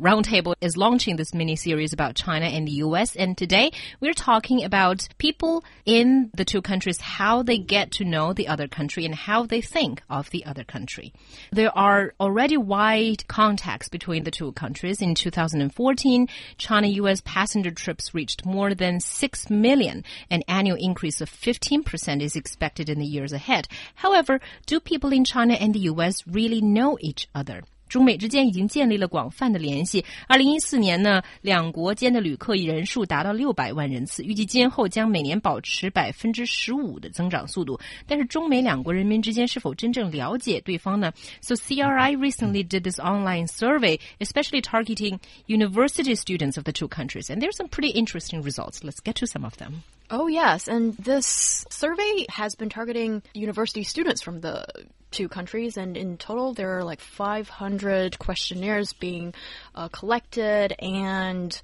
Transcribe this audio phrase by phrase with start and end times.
[0.00, 3.16] Roundtable is launching this mini series about China and the US.
[3.16, 8.32] And today we're talking about people in the two countries, how they get to know
[8.32, 11.12] the other country and how they think of the other country.
[11.50, 15.02] There are already wide contacts between the two countries.
[15.02, 16.28] In 2014,
[16.58, 20.04] China US passenger trips reached more than 6 million.
[20.30, 23.66] An annual increase of 15% is expected in the years ahead.
[23.96, 27.64] However, do people in China and the US really know each other?
[27.89, 30.03] 中美之间已经建立了广泛的联系。
[30.27, 37.79] 二零一四年呢，两国间的旅客人数达到六百万人次，预计今后将每年保持百分之十五的增长速度。
[38.07, 41.11] 但是，中美两国人民之间是否真正了解对方呢？
[41.41, 47.39] So CRI recently did this online survey, especially targeting university students of the two countries, and
[47.39, 48.83] there's some pretty interesting results.
[48.83, 49.83] Let's get to some of them.
[50.09, 50.67] Oh, yes.
[50.67, 54.65] And this survey has been targeting university students from the
[55.10, 55.76] two countries.
[55.76, 59.34] And in total, there are like 500 questionnaires being
[59.74, 61.60] uh, collected and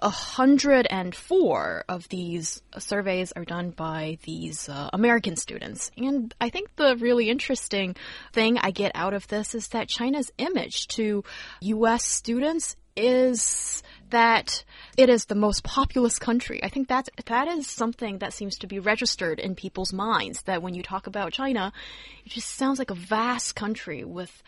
[0.00, 5.90] 104 of these surveys are done by these uh, American students.
[5.96, 7.96] And I think the really interesting
[8.32, 11.24] thing I get out of this is that China's image to
[11.60, 12.04] U.S.
[12.04, 13.82] students is
[14.14, 14.62] that
[14.96, 16.62] it is the most populous country.
[16.62, 20.42] I think that that is something that seems to be registered in people's minds.
[20.42, 21.72] That when you talk about China,
[22.24, 24.42] it just sounds like a vast country with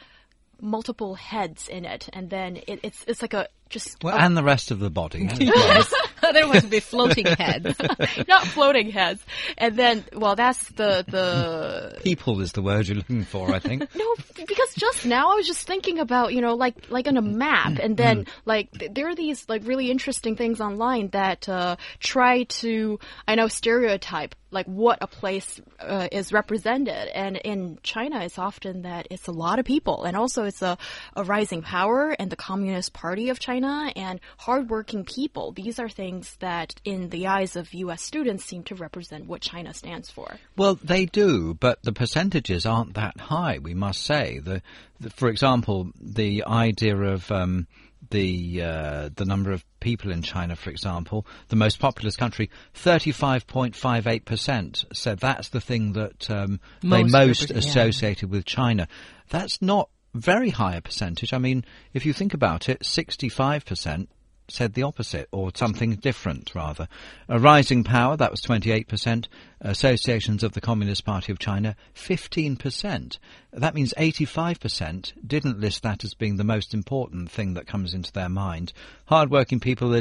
[0.60, 4.42] multiple heads in it, and then it, it's it's like a just well, and the
[4.42, 5.28] rest of the body.
[5.40, 7.76] yes, otherwise it'd be floating heads,
[8.28, 9.22] not floating heads.
[9.58, 13.82] And then, well, that's the the people is the word you're looking for, I think.
[13.94, 17.22] no, because just now I was just thinking about you know like like on a
[17.22, 18.28] map, and then mm.
[18.44, 23.48] like there are these like really interesting things online that uh, try to I know
[23.48, 27.08] stereotype like what a place uh, is represented.
[27.08, 30.78] And in China, it's often that it's a lot of people, and also it's a,
[31.14, 35.52] a rising power and the Communist Party of China and hardworking people.
[35.52, 38.02] These are things that, in the eyes of U.S.
[38.02, 40.36] students, seem to represent what China stands for.
[40.56, 43.58] Well, they do, but the percentages aren't that high.
[43.58, 44.62] We must say the,
[45.00, 47.66] the for example, the idea of um,
[48.10, 53.12] the uh, the number of people in China, for example, the most populous country, thirty
[53.12, 58.28] five point five eight percent said that's the thing that um, most they most associated
[58.28, 58.32] yeah.
[58.32, 58.88] with China.
[59.28, 61.32] That's not very high a percentage.
[61.32, 64.08] I mean, if you think about it, sixty five percent
[64.48, 66.88] said the opposite, or something different, rather.
[67.28, 69.26] A rising power, that was 28%.
[69.60, 73.18] Associations of the Communist Party of China, 15%.
[73.52, 78.12] That means 85% didn't list that as being the most important thing that comes into
[78.12, 78.72] their mind.
[79.06, 79.94] Hardworking people,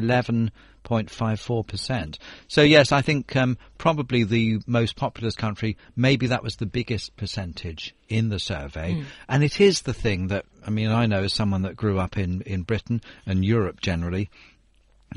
[0.85, 2.17] 11.54%.
[2.47, 7.15] So, yes, I think um, probably the most populous country, maybe that was the biggest
[7.17, 8.93] percentage in the survey.
[8.93, 9.05] Mm.
[9.27, 12.17] And it is the thing that, I mean, I know as someone that grew up
[12.17, 14.29] in, in Britain and Europe generally,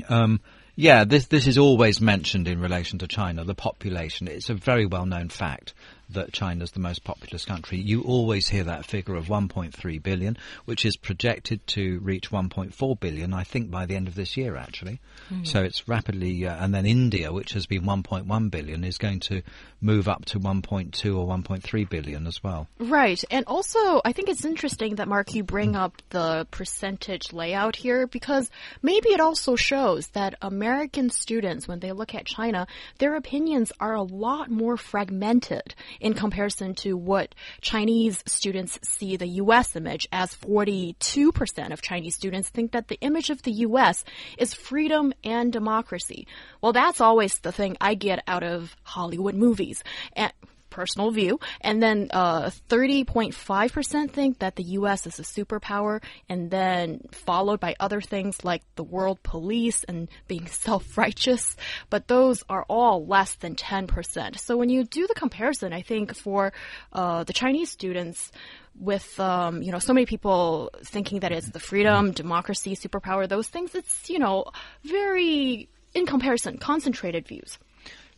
[0.07, 0.39] um,
[0.75, 4.29] yeah, this this is always mentioned in relation to China, the population.
[4.29, 5.73] It's a very well known fact
[6.11, 7.77] that China's the most populous country.
[7.77, 13.33] You always hear that figure of 1.3 billion, which is projected to reach 1.4 billion,
[13.33, 14.99] I think, by the end of this year, actually.
[15.31, 15.45] Mm.
[15.45, 19.41] So it's rapidly, uh, and then India, which has been 1.1 billion, is going to
[19.81, 22.67] move up to 1.2 or 1.3 billion as well.
[22.79, 23.23] Right.
[23.29, 25.79] And also, I think it's interesting that, Mark, you bring mm.
[25.79, 28.49] up the percentage layout here because
[28.81, 33.93] maybe it also shows that American students, when they look at China, their opinions are
[33.93, 39.75] a lot more fragmented in comparison to what Chinese students see the U.S.
[39.75, 44.03] image as 42% of Chinese students think that the image of the U.S.
[44.37, 46.27] is freedom and democracy.
[46.61, 49.83] Well, that's always the thing I get out of Hollywood movies.
[50.13, 50.31] And
[50.69, 51.39] personal view.
[51.61, 55.07] And then 30.5% uh, think that the U.S.
[55.07, 60.47] is a superpower, and then followed by other things like the world police and being
[60.65, 61.55] self righteous.
[61.89, 64.39] But those are all less than 10%.
[64.39, 66.53] So when you do the comparison, I think for
[66.93, 68.31] uh, the Chinese students,
[68.79, 73.47] with um, you know so many people thinking that it's the freedom, democracy, superpower, those
[73.47, 74.45] things, it's you know
[74.83, 77.57] very in comparison concentrated views.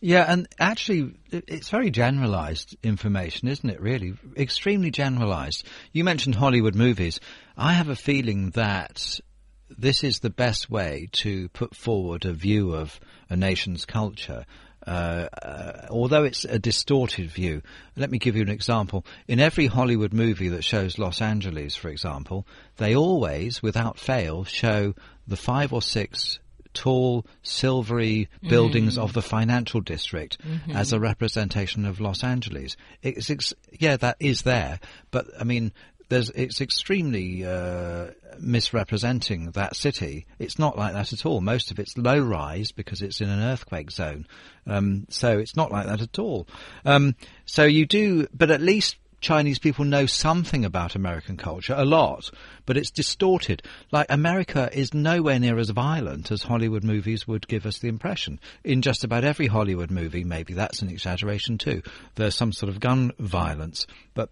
[0.04, 4.16] Yeah, and actually, it's very generalized information, isn't it, really?
[4.36, 5.64] Extremely generalized.
[5.94, 7.20] You mentioned Hollywood movies.
[7.56, 9.20] I have a feeling that
[9.70, 13.00] this is the best way to put forward a view of
[13.30, 14.46] a nation's culture.
[14.88, 17.62] uh, uh, although it's a distorted view.
[17.96, 19.06] Let me give you an example.
[19.28, 24.96] In every Hollywood movie that shows Los Angeles, for example, they always, without fail, show
[25.28, 26.40] the five or six
[26.74, 29.04] tall, silvery buildings Mm.
[29.04, 30.72] of the financial district Mm-hmm.
[30.72, 32.76] as a representation of Los Angeles.
[33.02, 34.80] It's ex- yeah, that is there,
[35.12, 35.72] but I mean,
[36.10, 38.08] there's it's extremely uh,
[38.66, 40.26] misrepresenting that city.
[40.40, 41.42] It's not like that at all.
[41.42, 44.28] Most of it's low rise because it's in an earthquake zone,
[44.68, 46.48] um, so it's not like that at all.
[46.86, 47.16] Um,
[47.46, 52.30] so you do, but at least Chinese people know something about American culture, a lot,
[52.66, 53.62] but it's distorted.
[53.92, 58.40] Like America is nowhere near as violent as Hollywood movies would give us the impression.
[58.64, 61.84] In just about every Hollywood movie, maybe that's an exaggeration too.
[62.16, 64.30] There's some sort of gun violence, but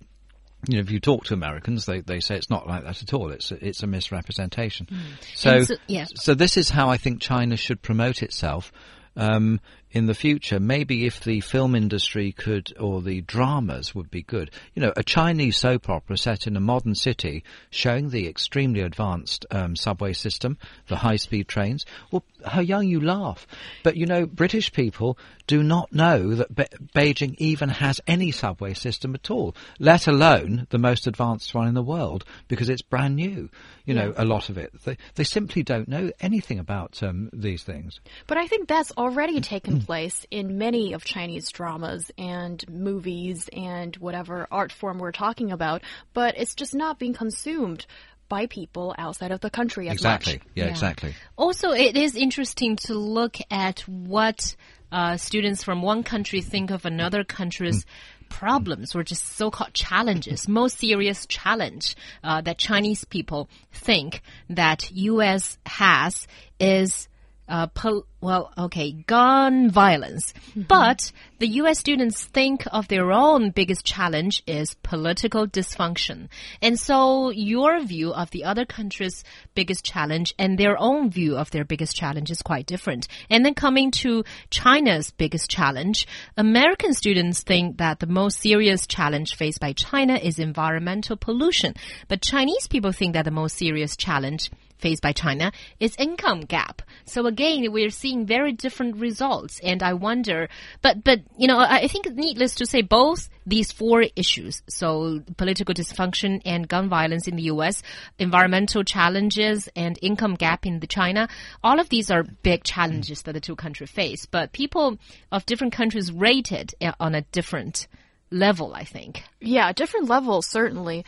[0.68, 3.14] you know, if you talk to Americans, they, they say it's not like that at
[3.14, 3.32] all.
[3.32, 4.88] It's a, it's a misrepresentation.
[5.36, 6.06] So, And so- yeah.
[6.16, 8.72] so this is how I think China should promote itself
[9.16, 9.60] um,
[9.92, 10.60] in the future.
[10.60, 14.52] Maybe if the film industry could, or the dramas would be good.
[14.76, 19.46] You know, a Chinese soap opera set in a modern city, showing the extremely advanced
[19.52, 20.58] um, subway system,
[20.88, 21.86] the high-speed trains.
[22.12, 23.48] Well, how young you laugh.
[23.84, 26.66] But you know, British people do not know that Be-
[26.96, 31.74] Beijing even has any subway system at all, let alone the most advanced one in
[31.74, 33.50] the world, because it's brand new.
[33.86, 34.72] You know, a lot of it.
[34.84, 38.00] They, they simply don't know anything about um, these things.
[38.28, 43.96] But I think that's already taken place in many of Chinese dramas and movies and
[43.98, 45.82] whatever art form we're talking about,
[46.14, 47.86] but it's just not being consumed
[48.28, 50.34] by people outside of the country as Exactly.
[50.34, 50.42] much.
[50.56, 50.70] Yeah, Yeah.
[50.70, 51.16] exactly.
[51.36, 54.56] Also, it is interesting to look at what
[54.92, 57.86] uh, students from one country think of another country's
[58.30, 60.48] problems or just so-called challenges.
[60.48, 65.58] Most serious challenge uh, that Chinese people think that U.S.
[65.66, 66.28] has
[66.60, 67.08] is
[67.50, 70.34] uh, pol- well, okay, gun violence.
[70.56, 71.80] But the U.S.
[71.80, 76.28] students think of their own biggest challenge is political dysfunction.
[76.62, 79.24] And so your view of the other country's
[79.56, 83.08] biggest challenge and their own view of their biggest challenge is quite different.
[83.30, 86.08] And then coming to China's biggest challenge,
[86.38, 91.74] American students think that the most serious challenge faced by China is environmental pollution.
[92.08, 96.82] But Chinese people think that the most serious challenge faced by China is income gap.
[97.06, 99.60] So again, we're seeing very different results.
[99.64, 100.50] And I wonder,
[100.82, 105.74] but, but, you know, I think needless to say, both these four issues, so political
[105.74, 107.82] dysfunction and gun violence in the U.S.,
[108.18, 111.28] environmental challenges and income gap in the China,
[111.64, 114.26] all of these are big challenges that the two countries face.
[114.26, 114.98] But people
[115.32, 117.88] of different countries rate it uh, on a different
[118.32, 119.24] level, I think.
[119.40, 121.06] Yeah, different levels, certainly.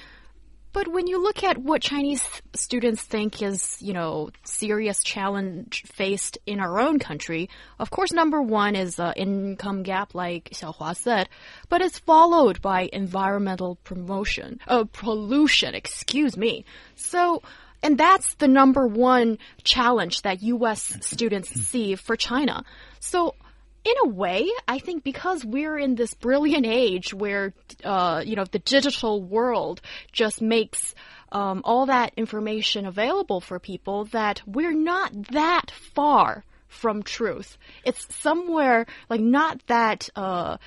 [0.73, 2.23] But when you look at what Chinese
[2.53, 8.41] students think is, you know, serious challenge faced in our own country, of course, number
[8.41, 11.27] one is uh, income gap, like Xiaohua said,
[11.67, 16.63] but it's followed by environmental promotion, uh, pollution, excuse me.
[16.95, 17.41] So,
[17.83, 20.97] and that's the number one challenge that U.S.
[21.01, 22.63] students see for China.
[22.99, 23.35] So,
[23.83, 28.45] in a way, I think because we're in this brilliant age where, uh, you know,
[28.45, 29.81] the digital world
[30.11, 30.93] just makes
[31.31, 37.57] um, all that information available for people, that we're not that far from truth.
[37.83, 40.57] It's somewhere like not that uh,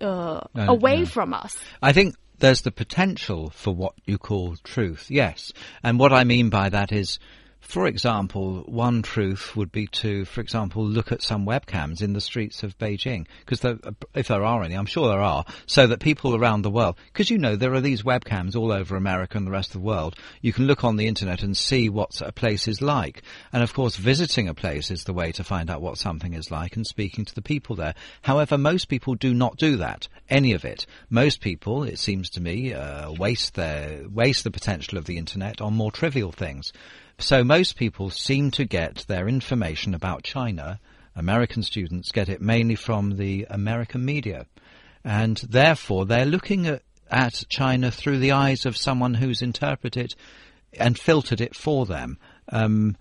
[0.00, 1.06] uh, No, away no.
[1.06, 1.56] from us.
[1.82, 5.52] I think there's the potential for what you call truth, yes.
[5.82, 7.18] And what I mean by that is,
[7.60, 12.20] for example, one truth would be to, for example, look at some webcams in the
[12.20, 13.78] streets of Beijing, because
[14.14, 17.30] if there are any, I'm sure there are, so that people around the world, because
[17.30, 20.16] you know there are these webcams all over America and the rest of the world,
[20.40, 23.22] you can look on the internet and see what a place is like.
[23.52, 26.50] And of course, visiting a place is the way to find out what something is
[26.50, 27.94] like and speaking to the people there.
[28.22, 30.86] However, most people do not do that, any of it.
[31.10, 35.60] Most people, it seems to me, uh, waste their waste the potential of the internet
[35.60, 36.72] on more trivial things.
[37.18, 40.78] So most people seem to get their information about China.
[41.16, 44.46] American students get it mainly from the American media,
[45.02, 50.14] and therefore they're looking at, at China through the eyes of someone who's interpreted
[50.78, 52.18] and filtered it for them.
[52.50, 52.96] Um,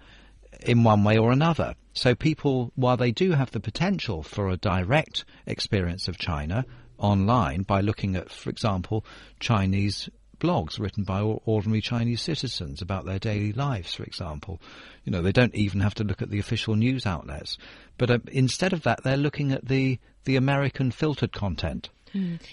[0.61, 1.75] in one way or another.
[1.93, 6.65] So people, while they do have the potential for a direct experience of China
[6.97, 9.05] online by looking at, for example,
[9.39, 14.61] Chinese blogs written by ordinary Chinese citizens about their daily lives, for example.
[15.03, 17.57] You know, they don't even have to look at the official news outlets.
[17.97, 21.89] But uh, instead of that, they're looking at the, the American filtered content.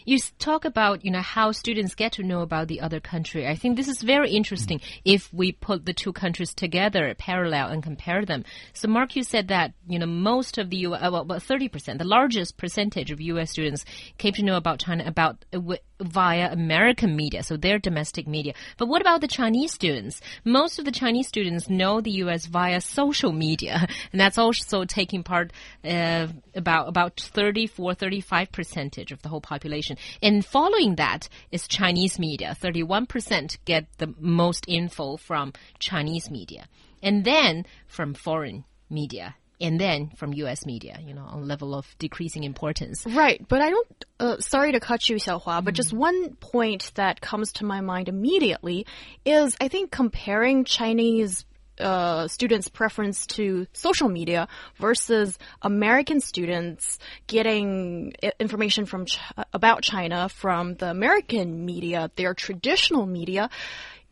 [0.05, 3.47] You talk about, you know, how students get to know about the other country.
[3.47, 7.83] I think this is very interesting if we put the two countries together, parallel, and
[7.83, 8.45] compare them.
[8.73, 10.95] So, Mark, you said that, you know, most of the U.
[10.95, 13.51] Uh, well, about 30%, the largest percentage of U.S.
[13.51, 13.85] students
[14.19, 15.61] came to know about China about uh,
[16.05, 18.55] via American media, so their domestic media.
[18.77, 20.21] But what about the Chinese students?
[20.45, 22.47] Most of the Chinese students know the U.S.
[22.47, 25.53] via social media, and that's also taking part
[25.85, 29.97] uh, about about 34, 35 percentage of the whole population.
[30.23, 32.55] And following that is Chinese media.
[32.55, 36.69] 31 percent get the most info from Chinese media,
[37.03, 39.37] and then from foreign media.
[39.61, 40.67] And then from U.S.
[40.67, 43.07] media, you know, on level of decreasing importance.
[43.07, 44.05] Right, but I don't.
[44.19, 48.09] Uh, sorry to cut you, Xiaohua, but just one point that comes to my mind
[48.09, 48.87] immediately
[49.25, 51.45] is I think comparing Chinese.
[51.77, 54.47] Uh, students' preference to social media
[54.77, 59.19] versus American students getting information from Ch
[59.53, 63.51] about China from the American media, their traditional media,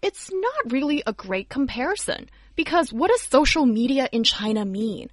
[0.02, 2.28] it's not really a great comparison.
[2.56, 5.08] Because what does social media in China mean?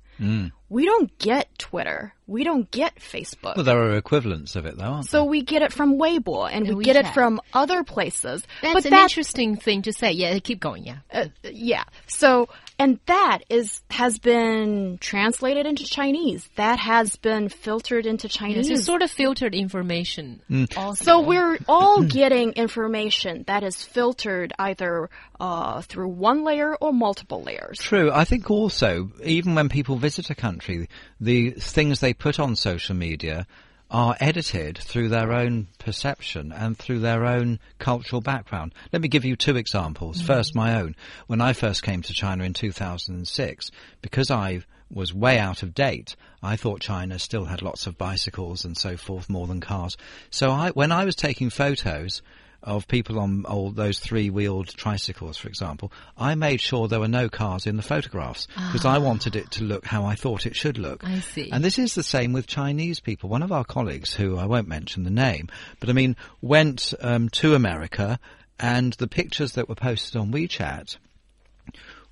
[0.69, 2.13] We don't get Twitter.
[2.27, 3.55] We don't get Facebook.
[3.55, 6.67] Well, there are equivalents of it, though, aren't So we get it from Weibo and
[6.67, 8.43] we And get it from other places.
[8.61, 10.11] That's but an that, interesting thing to say.
[10.11, 10.85] Yeah, keep going.
[10.85, 10.97] Yeah.
[11.11, 11.85] uh, yeah.
[12.07, 12.49] So,
[12.79, 16.49] and that is, has been translated into Chinese.
[16.55, 18.69] That has been filtered into Yes, Chinese.
[18.69, 20.41] it's sort of filtered information.
[20.77, 21.03] Also.
[21.03, 25.09] so we're all getting information that is filtered either
[25.39, 27.79] uh, through one layer or multiple layers.
[27.79, 28.11] True.
[28.11, 30.87] I think also, even when people visit a country,
[31.19, 33.45] the things they put on social media
[33.91, 38.73] are edited through their own perception and through their own cultural background.
[38.93, 40.21] Let me give you two examples.
[40.21, 40.25] Mm.
[40.25, 40.95] First, my own.
[41.27, 46.15] When I first came to China in 2006, because I was way out of date,
[46.41, 49.97] I thought China still had lots of bicycles and so forth more than cars.
[50.29, 52.21] So I, when I was taking photos,
[52.63, 57.29] of people on all those three-wheeled tricycles, for example, I made sure there were no
[57.29, 60.77] cars in the photographs because I wanted it to look how I thought it should
[60.77, 61.03] look.
[61.03, 61.49] I see.
[61.51, 63.29] And this is the same with Chinese people.
[63.29, 65.47] One of our colleagues, who I won't mention the name,
[65.79, 68.19] but I mean, went um, to America,
[68.59, 70.97] and the pictures that were posted on WeChat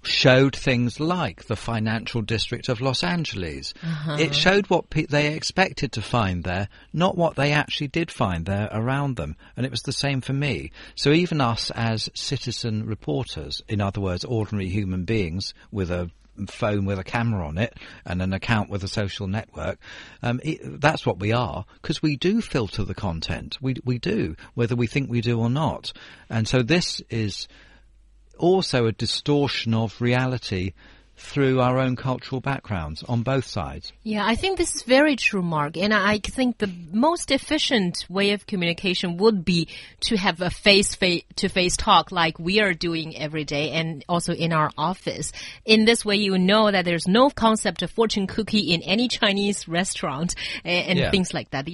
[0.07, 3.73] showed things like the financial district of Los Angeles.
[4.19, 8.45] It showed what pe- they expected to find there, not what they actually did find
[8.45, 9.35] there around them.
[9.55, 10.71] And it was the same for me.
[10.95, 16.09] So even us as citizen reporters, in other words, ordinary human beings with a
[16.47, 19.79] phone with a camera on it and an account with a social network.
[20.21, 23.57] Um, it, that's what we are because we do filter the content.
[23.61, 25.93] We we do whether we think we do or not.
[26.29, 27.47] And so this is
[28.37, 30.73] also a distortion of reality
[31.19, 33.91] through our own cultural backgrounds on both sides.
[34.03, 35.75] Yeah, I think this is very true, Mark.
[35.75, 39.67] And I think the most efficient way of communication would be
[40.01, 40.95] to have a face
[41.37, 45.31] to face talk like we are doing every day and also in our office.
[45.65, 49.67] In this way, you know that there's no concept of fortune cookie in any Chinese
[49.67, 51.09] restaurant and, Yeah.
[51.09, 51.67] things like that.